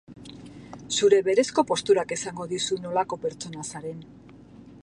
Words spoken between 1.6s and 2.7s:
posturak esango